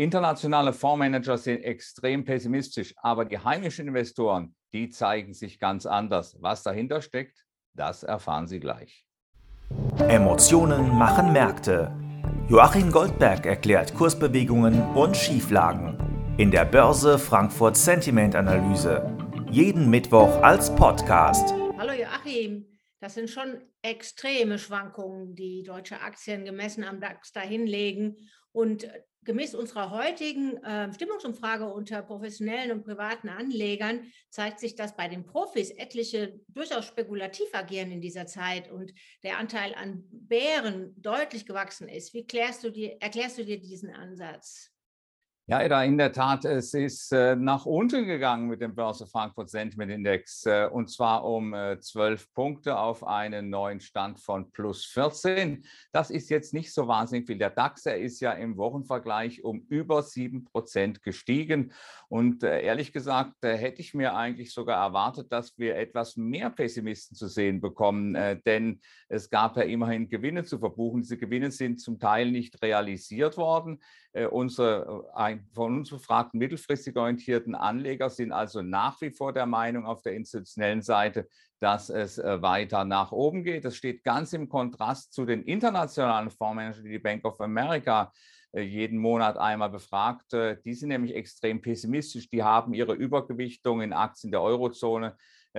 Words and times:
Internationale 0.00 0.72
Fondsmanager 0.72 1.36
sind 1.36 1.62
extrem 1.62 2.24
pessimistisch, 2.24 2.94
aber 3.02 3.26
die 3.26 3.38
heimischen 3.38 3.86
Investoren, 3.86 4.54
die 4.72 4.88
zeigen 4.88 5.34
sich 5.34 5.60
ganz 5.60 5.84
anders. 5.84 6.38
Was 6.40 6.62
dahinter 6.62 7.02
steckt, 7.02 7.44
das 7.74 8.02
erfahren 8.02 8.46
Sie 8.46 8.60
gleich. 8.60 9.04
Emotionen 10.08 10.96
machen 10.96 11.34
Märkte. 11.34 11.94
Joachim 12.48 12.90
Goldberg 12.90 13.44
erklärt 13.44 13.94
Kursbewegungen 13.94 14.80
und 14.94 15.18
Schieflagen 15.18 15.98
in 16.38 16.50
der 16.50 16.64
Börse 16.64 17.18
Frankfurt 17.18 17.76
Sentiment 17.76 18.34
Analyse. 18.34 19.14
Jeden 19.50 19.90
Mittwoch 19.90 20.40
als 20.40 20.74
Podcast. 20.74 21.52
Hallo 21.76 21.92
Joachim, 21.92 22.64
das 23.00 23.14
sind 23.14 23.30
schon 23.30 23.62
extreme 23.82 24.58
Schwankungen, 24.58 25.34
die 25.34 25.62
deutsche 25.62 26.00
Aktien 26.00 26.44
gemessen 26.44 26.84
am 26.84 27.00
DAX 27.00 27.32
dahinlegen. 27.32 28.16
Und 28.52 28.88
gemäß 29.22 29.54
unserer 29.54 29.90
heutigen 29.90 30.62
äh, 30.64 30.92
Stimmungsumfrage 30.92 31.66
unter 31.66 32.02
professionellen 32.02 32.72
und 32.72 32.84
privaten 32.84 33.28
Anlegern 33.28 34.10
zeigt 34.28 34.60
sich, 34.60 34.74
dass 34.74 34.96
bei 34.96 35.08
den 35.08 35.24
Profis 35.24 35.70
etliche 35.70 36.40
durchaus 36.48 36.86
spekulativ 36.86 37.46
agieren 37.52 37.90
in 37.90 38.00
dieser 38.00 38.26
Zeit 38.26 38.70
und 38.70 38.92
der 39.22 39.38
Anteil 39.38 39.74
an 39.74 40.04
Bären 40.10 40.94
deutlich 41.00 41.46
gewachsen 41.46 41.88
ist. 41.88 42.12
Wie 42.12 42.26
klärst 42.26 42.64
du 42.64 42.70
dir, 42.70 42.96
erklärst 43.00 43.38
du 43.38 43.44
dir 43.44 43.60
diesen 43.60 43.90
Ansatz? 43.90 44.72
Ja, 45.50 45.60
Eda, 45.62 45.82
in 45.82 45.98
der 45.98 46.12
Tat, 46.12 46.44
es 46.44 46.74
ist 46.74 47.10
äh, 47.10 47.34
nach 47.34 47.66
unten 47.66 48.06
gegangen 48.06 48.46
mit 48.46 48.60
dem 48.60 48.72
Börse 48.72 49.04
Frankfurt 49.08 49.50
Sentiment 49.50 49.90
Index 49.90 50.46
äh, 50.46 50.68
und 50.70 50.88
zwar 50.88 51.24
um 51.24 51.52
äh, 51.54 51.80
12 51.80 52.32
Punkte 52.34 52.78
auf 52.78 53.04
einen 53.04 53.50
neuen 53.50 53.80
Stand 53.80 54.20
von 54.20 54.52
plus 54.52 54.84
14. 54.84 55.64
Das 55.90 56.12
ist 56.12 56.30
jetzt 56.30 56.54
nicht 56.54 56.72
so 56.72 56.86
wahnsinnig 56.86 57.26
viel. 57.26 57.36
Der 57.36 57.50
DAX, 57.50 57.84
er 57.84 57.98
ist 57.98 58.20
ja 58.20 58.30
im 58.30 58.58
Wochenvergleich 58.58 59.42
um 59.42 59.62
über 59.68 60.04
7 60.04 60.44
Prozent 60.44 61.02
gestiegen 61.02 61.72
und 62.08 62.44
äh, 62.44 62.62
ehrlich 62.62 62.92
gesagt 62.92 63.42
äh, 63.42 63.56
hätte 63.56 63.80
ich 63.80 63.92
mir 63.92 64.14
eigentlich 64.14 64.52
sogar 64.54 64.80
erwartet, 64.80 65.32
dass 65.32 65.58
wir 65.58 65.74
etwas 65.74 66.16
mehr 66.16 66.50
Pessimisten 66.50 67.16
zu 67.16 67.26
sehen 67.26 67.60
bekommen, 67.60 68.14
äh, 68.14 68.40
denn 68.40 68.80
es 69.08 69.28
gab 69.30 69.56
ja 69.56 69.64
immerhin 69.64 70.08
Gewinne 70.08 70.44
zu 70.44 70.60
verbuchen. 70.60 71.02
Diese 71.02 71.18
Gewinne 71.18 71.50
sind 71.50 71.80
zum 71.80 71.98
Teil 71.98 72.30
nicht 72.30 72.62
realisiert 72.62 73.36
worden. 73.36 73.80
unsere 74.30 75.12
von 75.52 75.78
uns 75.78 75.90
befragten 75.90 76.38
mittelfristig 76.38 76.96
orientierten 76.96 77.54
Anleger 77.54 78.10
sind 78.10 78.32
also 78.32 78.62
nach 78.62 79.00
wie 79.00 79.10
vor 79.10 79.32
der 79.32 79.46
Meinung 79.46 79.86
auf 79.86 80.02
der 80.02 80.14
institutionellen 80.14 80.82
Seite, 80.82 81.28
dass 81.60 81.90
es 81.90 82.18
äh, 82.18 82.42
weiter 82.42 82.84
nach 82.84 83.12
oben 83.12 83.44
geht. 83.44 83.64
Das 83.64 83.76
steht 83.76 84.04
ganz 84.04 84.32
im 84.32 84.48
Kontrast 84.48 85.12
zu 85.12 85.24
den 85.24 85.42
internationalen 85.42 86.30
Fondsmanagern, 86.30 86.84
die 86.84 86.90
die 86.90 86.98
Bank 86.98 87.24
of 87.24 87.40
America 87.40 88.12
äh, 88.52 88.62
jeden 88.62 88.98
Monat 88.98 89.36
einmal 89.36 89.70
befragt. 89.70 90.32
Die 90.32 90.74
sind 90.74 90.88
nämlich 90.88 91.14
extrem 91.14 91.60
pessimistisch. 91.60 92.28
Die 92.28 92.42
haben 92.42 92.74
ihre 92.74 92.94
Übergewichtung 92.94 93.80
in 93.80 93.92
Aktien 93.92 94.30
der 94.30 94.42
Eurozone 94.42 95.16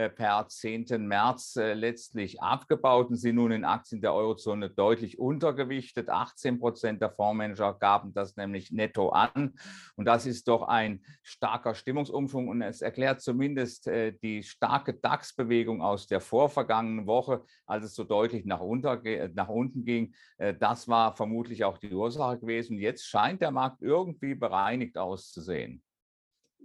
per 0.09 0.47
10. 0.47 0.85
März 1.05 1.57
äh, 1.57 1.73
letztlich 1.73 2.41
abgebaut 2.41 3.09
und 3.09 3.17
sind 3.17 3.35
nun 3.35 3.51
in 3.51 3.65
Aktien 3.65 4.01
der 4.01 4.13
Eurozone 4.13 4.69
deutlich 4.69 5.19
untergewichtet. 5.19 6.09
18 6.09 6.59
Prozent 6.59 7.01
der 7.01 7.11
Fondsmanager 7.11 7.73
gaben 7.73 8.13
das 8.13 8.35
nämlich 8.37 8.71
netto 8.71 9.09
an. 9.09 9.53
Und 9.95 10.05
das 10.05 10.25
ist 10.25 10.47
doch 10.47 10.63
ein 10.63 11.03
starker 11.23 11.75
Stimmungsumschwung. 11.75 12.47
Und 12.47 12.61
es 12.61 12.81
erklärt 12.81 13.21
zumindest 13.21 13.87
äh, 13.87 14.13
die 14.13 14.43
starke 14.43 14.93
DAX-Bewegung 14.93 15.81
aus 15.81 16.07
der 16.07 16.21
vorvergangenen 16.21 17.05
Woche, 17.05 17.43
als 17.65 17.85
es 17.85 17.95
so 17.95 18.03
deutlich 18.03 18.45
nach, 18.45 18.61
unter, 18.61 19.01
nach 19.33 19.49
unten 19.49 19.83
ging. 19.83 20.13
Das 20.59 20.87
war 20.87 21.15
vermutlich 21.15 21.63
auch 21.63 21.77
die 21.77 21.93
Ursache 21.93 22.39
gewesen. 22.39 22.77
Jetzt 22.77 23.05
scheint 23.05 23.41
der 23.41 23.51
Markt 23.51 23.81
irgendwie 23.81 24.35
bereinigt 24.35 24.97
auszusehen. 24.97 25.83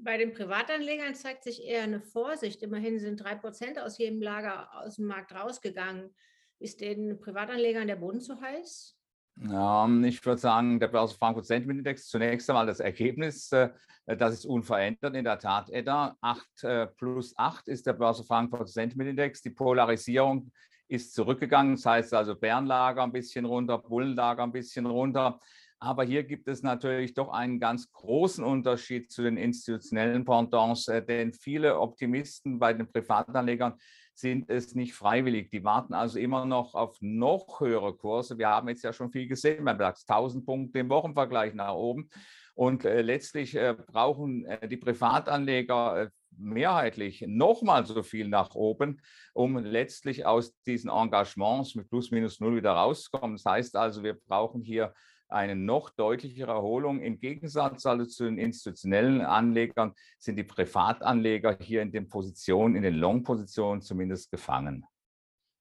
Bei 0.03 0.19
den 0.19 0.33
Privatanlegern 0.33 1.15
zeigt 1.15 1.45
sich 1.45 1.65
eher 1.65 1.83
eine 1.83 2.01
Vorsicht. 2.01 2.63
Immerhin 2.63 2.99
sind 2.99 3.23
drei 3.23 3.35
Prozent 3.35 3.79
aus 3.79 3.99
jedem 3.99 4.21
Lager 4.21 4.69
aus 4.75 4.97
dem 4.97 5.07
Markt 5.07 5.33
rausgegangen. 5.33 6.15
Ist 6.59 6.81
den 6.81 7.19
Privatanlegern 7.21 7.87
der 7.87 7.97
Boden 7.97 8.21
zu 8.21 8.41
heiß? 8.41 8.97
Ja, 9.39 9.87
ich 10.03 10.25
würde 10.25 10.41
sagen, 10.41 10.81
der 10.81 10.89
Börse 10.89 11.15
Frankfurt 11.15 11.45
Sentiment 11.45 11.79
Index, 11.79 12.09
zunächst 12.09 12.49
einmal 12.49 12.67
das 12.67 12.81
Ergebnis, 12.81 13.53
äh, 13.53 13.69
das 14.07 14.33
ist 14.33 14.47
unverändert. 14.47 15.15
In 15.15 15.25
der 15.25 15.39
Tat, 15.39 15.69
Edda, 15.69 16.17
8 16.23 16.65
äh, 16.65 16.87
plus 16.87 17.37
8 17.37 17.69
ist 17.69 17.87
der 17.87 17.93
Börse 17.93 18.25
Frankfurt 18.25 18.71
Sentiment 18.71 19.11
Index. 19.11 19.43
Die 19.43 19.51
Polarisierung 19.51 20.51
ist 20.89 21.15
zurückgegangen. 21.15 21.75
Das 21.75 21.85
heißt 21.85 22.15
also 22.15 22.35
Bärenlager 22.35 23.03
ein 23.03 23.13
bisschen 23.13 23.45
runter, 23.45 23.79
Bullenlager 23.79 24.43
ein 24.43 24.53
bisschen 24.53 24.87
runter. 24.87 25.39
Aber 25.79 26.05
hier 26.05 26.25
gibt 26.25 26.49
es 26.49 26.63
natürlich 26.63 27.13
doch 27.15 27.29
einen 27.29 27.61
ganz 27.61 27.93
großen 27.93 28.43
Unterschied 28.43 29.11
zu 29.11 29.23
den 29.23 29.37
institutionellen 29.37 30.25
Pendants, 30.25 30.89
äh, 30.89 31.05
denn 31.05 31.35
viele 31.35 31.79
Optimisten 31.79 32.59
bei 32.59 32.73
den 32.73 32.91
Privatanlegern 32.91 33.75
sind 34.15 34.49
es 34.49 34.75
nicht 34.75 34.95
freiwillig. 34.95 35.51
Die 35.51 35.63
warten 35.63 35.93
also 35.93 36.19
immer 36.19 36.47
noch 36.47 36.75
auf 36.75 36.97
noch 37.03 37.61
höhere 37.61 37.95
Kurse. 37.95 38.39
Wir 38.39 38.49
haben 38.49 38.69
jetzt 38.69 38.85
ja 38.85 38.95
schon 38.95 39.11
viel 39.11 39.29
gesehen 39.29 39.65
beim 39.67 39.79
DAX, 39.79 40.07
1000 40.09 40.47
Punkte 40.47 40.79
im 40.79 40.89
Wochenvergleich 40.89 41.53
nach 41.53 41.75
oben. 41.75 42.09
Und 42.55 42.87
äh, 42.87 43.03
letztlich 43.03 43.55
äh, 43.55 43.75
brauchen 43.75 44.47
die 44.71 44.79
Privatanleger 44.79 46.11
mehrheitlich 46.39 47.25
nochmal 47.27 47.85
so 47.87 48.03
viel 48.03 48.29
nach 48.29 48.55
oben, 48.55 49.01
um 49.35 49.59
letztlich 49.59 50.25
aus 50.25 50.55
diesen 50.63 50.91
Engagements 50.91 51.75
mit 51.75 51.89
plus 51.89 52.11
minus 52.11 52.41
null 52.41 52.57
wieder 52.57 52.73
rauszukommen. 52.73 53.37
Das 53.37 53.45
heißt 53.45 53.77
also, 53.77 54.03
wir 54.03 54.15
brauchen 54.15 54.63
hier 54.63 54.95
eine 55.29 55.57
noch 55.57 55.91
deutlichere 55.91 56.53
Erholung. 56.53 57.01
Im 57.01 57.19
Gegensatz 57.19 57.87
also 57.87 58.05
zu 58.05 58.25
den 58.25 58.39
institutionellen 58.39 59.21
Anlegern 59.21 59.95
sind 60.19 60.37
die 60.37 60.45
Privatanleger 60.45 61.59
hier 61.61 61.83
in 61.83 61.93
den 61.93 62.09
Positionen, 62.09 62.77
in 62.77 62.83
den 62.83 62.95
Long-Positionen 62.95 63.83
zumindest 63.83 64.31
gefangen. 64.31 64.85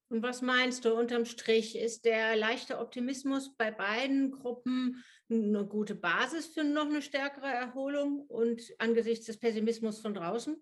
Und 0.10 0.22
was 0.22 0.42
meinst 0.42 0.86
du 0.86 0.94
unterm 0.94 1.26
Strich? 1.26 1.78
Ist 1.78 2.06
der 2.06 2.36
leichte 2.36 2.80
Optimismus 2.80 3.56
bei 3.58 3.72
beiden 3.72 4.32
Gruppen 4.32 5.04
eine 5.30 5.66
gute 5.66 5.96
Basis 5.96 6.46
für 6.46 6.64
noch 6.64 6.86
eine 6.86 7.02
stärkere 7.02 7.48
Erholung 7.48 8.22
und 8.28 8.62
angesichts 8.78 9.26
des 9.26 9.40
Pessimismus 9.40 10.00
von 10.00 10.14
draußen? 10.14 10.58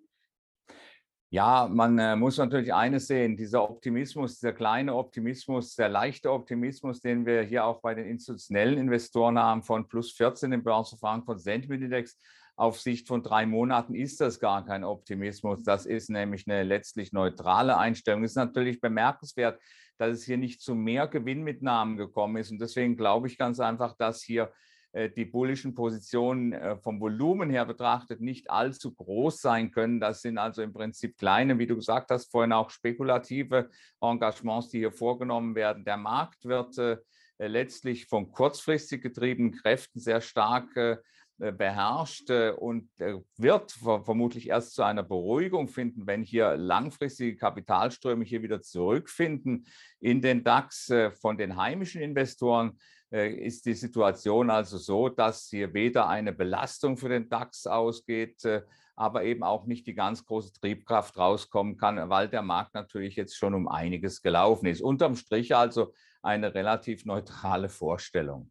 Ja, 1.33 1.67
man 1.67 1.97
äh, 1.97 2.16
muss 2.16 2.38
natürlich 2.38 2.71
eines 2.75 3.07
sehen, 3.07 3.35
dieser 3.35 3.67
Optimismus, 3.67 4.35
dieser 4.35 4.53
kleine 4.53 4.94
Optimismus, 4.94 5.75
der 5.75 5.89
leichte 5.89 6.31
Optimismus, 6.31 6.99
den 6.99 7.25
wir 7.25 7.41
hier 7.41 7.66
auch 7.66 7.81
bei 7.81 7.95
den 7.95 8.05
institutionellen 8.05 8.77
Investoren 8.77 9.39
haben 9.39 9.63
von 9.63 9.88
plus 9.88 10.11
14 10.11 10.51
im 10.51 10.63
Börse 10.63 10.95
Frankfurt 10.95 11.41
Sentiment 11.41 11.81
Index, 11.81 12.19
auf 12.55 12.79
Sicht 12.79 13.07
von 13.07 13.23
drei 13.23 13.47
Monaten 13.47 13.95
ist 13.95 14.21
das 14.21 14.39
gar 14.39 14.63
kein 14.63 14.83
Optimismus. 14.83 15.63
Das 15.63 15.88
ist 15.88 16.11
nämlich 16.11 16.47
eine 16.47 16.61
letztlich 16.61 17.13
neutrale 17.13 17.79
Einstellung. 17.79 18.23
Es 18.23 18.33
ist 18.33 18.35
natürlich 18.35 18.79
bemerkenswert, 18.79 19.59
dass 19.97 20.11
es 20.11 20.25
hier 20.25 20.38
nicht 20.38 20.61
zu 20.61 20.75
mehr 20.75 21.07
Gewinnmitnahmen 21.07 21.97
gekommen 21.97 22.38
ist. 22.38 22.51
Und 22.51 22.61
deswegen 22.61 22.95
glaube 22.95 23.25
ich 23.25 23.39
ganz 23.39 23.59
einfach, 23.59 23.97
dass 23.97 24.21
hier 24.21 24.53
die 24.93 25.25
bullischen 25.25 25.73
Positionen 25.73 26.53
äh, 26.53 26.77
vom 26.77 26.99
Volumen 26.99 27.49
her 27.49 27.65
betrachtet 27.65 28.21
nicht 28.21 28.51
allzu 28.51 28.93
groß 28.93 29.41
sein 29.41 29.71
können. 29.71 29.99
Das 29.99 30.21
sind 30.21 30.37
also 30.37 30.61
im 30.61 30.71
Prinzip 30.71 31.17
kleine, 31.17 31.57
wie 31.57 31.65
du 31.65 31.75
gesagt 31.75 32.11
hast, 32.11 32.31
vorhin 32.31 32.53
auch 32.53 32.69
spekulative 32.69 33.71
Engagements, 34.01 34.69
die 34.69 34.79
hier 34.79 34.91
vorgenommen 34.91 35.55
werden. 35.55 35.83
Der 35.83 35.97
Markt 35.97 36.45
wird 36.45 36.77
äh, 36.77 36.97
letztlich 37.39 38.05
von 38.05 38.31
kurzfristig 38.31 39.01
getriebenen 39.01 39.51
Kräften 39.51 39.99
sehr 39.99 40.21
stark 40.21 41.01
beherrscht 41.39 42.29
und 42.29 42.89
wird 43.37 43.71
vermutlich 43.71 44.47
erst 44.49 44.75
zu 44.75 44.83
einer 44.83 45.01
Beruhigung 45.01 45.67
finden, 45.67 46.05
wenn 46.05 46.21
hier 46.21 46.55
langfristige 46.55 47.35
Kapitalströme 47.35 48.23
hier 48.23 48.43
wieder 48.43 48.61
zurückfinden 48.61 49.65
in 49.99 50.21
den 50.21 50.43
DAX 50.43 50.93
von 51.19 51.37
den 51.37 51.57
heimischen 51.57 52.01
Investoren 52.01 52.77
äh, 52.77 53.02
ist 53.13 53.66
die 53.66 53.75
Situation 53.75 54.50
also 54.50 54.78
so, 54.78 55.07
dass 55.07 55.47
hier 55.50 55.74
weder 55.74 56.07
eine 56.09 56.34
Belastung 56.34 56.97
für 56.97 57.09
den 57.09 57.29
DAX 57.29 57.68
ausgeht, 57.68 58.44
äh, 58.45 58.63
aber 58.95 59.24
eben 59.24 59.44
auch 59.44 59.65
nicht 59.65 59.86
die 59.88 59.94
ganz 59.94 60.25
große 60.25 60.54
Triebkraft 60.54 61.18
rauskommen 61.18 61.77
kann, 61.77 62.10
weil 62.10 62.27
der 62.27 62.42
Markt 62.42 62.74
natürlich 62.74 63.15
jetzt 63.15 63.38
schon 63.38 63.54
um 63.54 63.68
einiges 63.68 64.21
gelaufen 64.21 64.65
ist. 64.65 64.81
Unterm 64.81 65.15
Strich 65.15 65.56
also 65.56 65.94
eine 66.21 66.54
relativ 66.56 67.06
neutrale 67.06 67.69
Vorstellung. 67.69 68.50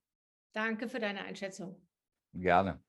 Danke 0.52 0.88
für 0.88 1.00
deine 1.00 1.22
Einschätzung. 1.22 1.76
Gerne. 2.34 2.80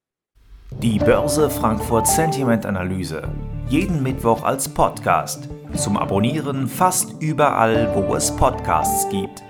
Die 0.81 0.99
Börse 0.99 1.49
Frankfurt 1.49 2.07
Sentiment 2.07 2.65
Analyse. 2.65 3.31
Jeden 3.67 4.03
Mittwoch 4.03 4.43
als 4.43 4.67
Podcast. 4.67 5.47
Zum 5.75 5.97
Abonnieren 5.97 6.67
fast 6.67 7.21
überall, 7.21 7.93
wo 7.95 8.15
es 8.15 8.35
Podcasts 8.35 9.07
gibt. 9.09 9.43